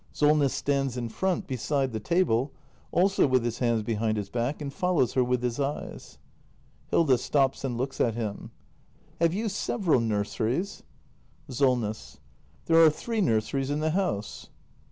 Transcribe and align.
Solness 0.11 0.51
stands 0.51 0.97
in 0.97 1.09
front, 1.09 1.45
beside 1.45 1.91
the 1.91 1.99
table, 1.99 2.51
also 2.91 3.27
with 3.27 3.45
his 3.45 3.59
hands 3.59 3.83
behind 3.83 4.17
his 4.17 4.31
back, 4.31 4.59
and 4.59 4.73
follows 4.73 5.13
her 5.13 5.23
with 5.23 5.43
his 5.43 5.59
eyes. 5.59 6.17
Hilda. 6.89 7.19
[Stops 7.19 7.63
and 7.63 7.77
looks 7.77 8.01
at 8.01 8.15
him.] 8.15 8.49
Have 9.19 9.31
you 9.35 9.47
several 9.47 9.99
nurseries? 9.99 10.81
Solness. 11.49 12.19
There 12.65 12.83
are 12.83 12.89
three 12.89 13.21
nurseries 13.21 13.69
in 13.69 13.79
the 13.79 13.91
house. 13.91 14.49